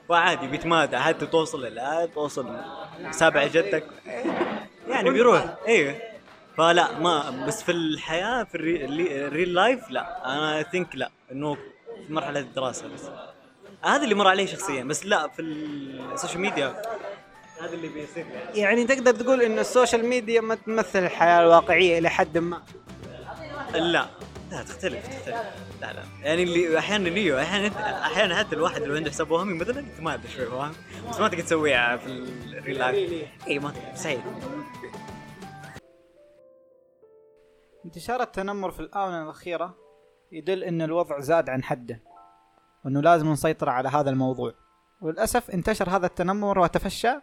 وعادي 0.10 0.48
بيتمادى. 0.48 0.98
حتى 0.98 1.26
توصل 1.26 1.62
لا 1.66 2.06
توصل 2.06 2.56
سابع 3.12 3.48
جدك؟ 3.48 3.84
يعني 4.88 5.10
بيروح. 5.10 5.56
أيوه 5.68 5.96
فلا 6.58 7.00
ما 7.00 7.46
بس 7.48 7.64
في 7.64 7.72
الحياة 7.72 8.44
في 8.44 8.56
ال 8.56 8.86
rea- 8.86 9.28
ال 9.28 9.54
rea- 9.54 9.65
ال 9.65 9.67
real 9.67 9.79
life 9.79 9.90
لا. 9.90 10.26
I 10.26 10.64
think 10.64 10.96
لا 10.96 11.10
إنه 11.32 11.54
في 12.08 12.14
مرحلة 12.14 12.40
الدراسة 12.40 12.88
بس. 12.94 13.10
هذا 13.84 14.04
اللي 14.04 14.16
مر 14.16 14.28
عليه 14.28 14.46
شخصيا. 14.46 14.84
بس 14.84 15.06
لا 15.06 15.28
في 15.28 15.42
ال 15.42 15.56
social 15.56 16.42
media 16.42 16.82
هذا 17.62 17.74
اللي 17.74 17.88
بيصير. 17.88 18.26
يعني. 18.26 18.60
يعني 18.60 18.86
تقدر 18.86 19.12
تقول 19.12 19.42
إن 19.42 19.60
ال 19.60 19.66
social 19.66 20.06
media 20.06 20.42
ما 20.42 20.56
تمثل 20.56 21.04
الحياة 21.04 21.42
الواقعية 21.44 21.98
إلى 22.00 22.10
حد 22.10 22.38
ما. 22.38 22.62
لا. 23.74 24.10
لا 24.52 24.64
تختلف 24.64 25.08
تختلف. 25.08 25.36
لا 25.82 25.94
لا. 25.94 26.04
يعني 26.22 26.44
اللي 26.44 26.80
أحيانا 26.80 27.08
اللي 27.08 27.42
أحيانا 27.42 28.06
أحيانا 28.06 28.36
حتى 28.36 28.56
الواحد 28.56 28.82
اللي 28.82 28.98
عنده 28.98 29.12
حساب 29.12 29.32
وهمي 29.32 29.54
مثلا 29.54 29.80
يتمادى 29.80 30.28
شوي 30.28 30.46
فاهم 30.46 30.74
بس 31.10 31.20
ما 31.20 31.28
تقدر 31.28 31.44
تسويها 31.44 31.98
في 31.98 32.06
الريل 32.08 32.78
لايف 32.78 33.30
اي 33.48 33.60
ما 33.60 33.72
تقدر. 33.72 33.92
مستحيل 33.94 34.22
انتشار 37.86 38.22
التنمر 38.22 38.72
في 38.72 38.80
الآونة 38.80 39.24
الأخيرة 39.24 39.78
يدل 40.32 40.64
أن 40.64 40.82
الوضع 40.82 41.20
زاد 41.20 41.50
عن 41.50 41.64
حده 41.64 42.04
وأنه 42.86 43.02
لازم 43.02 43.32
نسيطر 43.32 43.70
على 43.70 43.90
هذا 43.90 44.10
الموضوع. 44.10 44.54
وللأسف 45.02 45.52
انتشر 45.52 45.90
هذا 45.90 46.06
التنمر 46.06 46.60
وتفشى 46.60 47.14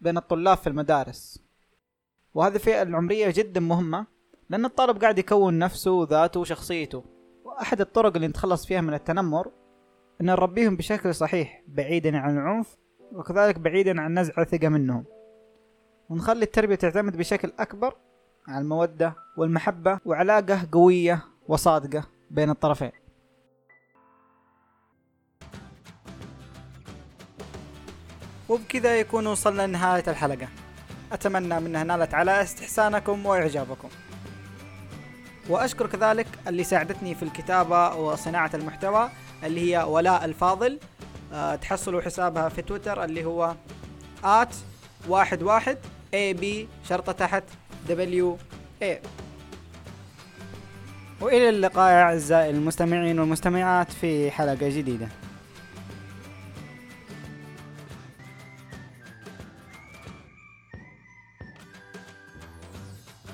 بين 0.00 0.16
الطلاب 0.16 0.56
في 0.56 0.66
المدارس. 0.66 1.42
وهذه 2.34 2.54
الفئة 2.54 2.82
العمرية 2.82 3.30
جدا 3.30 3.60
مهمة 3.60 4.06
لأن 4.50 4.64
الطالب 4.64 5.00
قاعد 5.00 5.18
يكون 5.18 5.58
نفسه 5.58 5.90
وذاته 5.90 6.40
وشخصيته. 6.40 7.04
وأحد 7.44 7.80
الطرق 7.80 8.14
اللي 8.14 8.28
نتخلص 8.28 8.66
فيها 8.66 8.80
من 8.80 8.94
التنمر 8.94 9.50
أن 10.20 10.26
نربيهم 10.26 10.76
بشكل 10.76 11.14
صحيح 11.14 11.62
بعيدا 11.68 12.18
عن 12.18 12.38
العنف 12.38 12.76
وكذلك 13.12 13.58
بعيدا 13.58 14.00
عن 14.00 14.18
نزع 14.18 14.32
الثقة 14.38 14.68
منهم. 14.68 15.04
ونخلي 16.08 16.44
التربية 16.44 16.74
تعتمد 16.74 17.16
بشكل 17.16 17.52
أكبر 17.58 17.94
على 18.48 18.58
المودة 18.58 19.14
والمحبة 19.36 20.00
وعلاقة 20.04 20.68
قوية 20.72 21.24
وصادقة 21.48 22.04
بين 22.30 22.50
الطرفين. 22.50 22.92
وبكذا 28.48 29.00
يكون 29.00 29.26
وصلنا 29.26 29.66
لنهاية 29.66 30.04
الحلقة. 30.08 30.48
أتمنى 31.12 31.60
منها 31.60 31.84
نالت 31.84 32.14
على 32.14 32.42
استحسانكم 32.42 33.26
وإعجابكم. 33.26 33.88
وأشكر 35.48 35.86
كذلك 35.86 36.26
اللي 36.48 36.64
ساعدتني 36.64 37.14
في 37.14 37.22
الكتابة 37.22 37.94
وصناعة 37.94 38.50
المحتوى 38.54 39.10
اللي 39.44 39.60
هي 39.76 39.82
ولاء 39.82 40.24
الفاضل. 40.24 40.78
أه 41.32 41.54
تحصلوا 41.54 42.00
حسابها 42.00 42.48
في 42.48 42.62
تويتر 42.62 43.04
اللي 43.04 43.24
هو 43.24 43.54
آت 44.24 44.54
واحد 45.08 45.42
واحد 45.42 45.78
A 46.14 46.40
B 46.40 46.44
شرطة 46.88 47.12
تحت 47.12 47.44
W 47.88 48.24
A. 48.82 48.96
وإلى 51.20 51.48
اللقاء 51.48 51.92
أعزائي 51.92 52.50
المستمعين 52.50 53.18
والمستمعات 53.18 53.92
في 53.92 54.30
حلقة 54.30 54.68
جديدة. 54.68 55.08